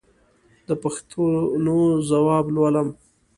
[0.67, 2.87] د پوښتنو ځواب لولم.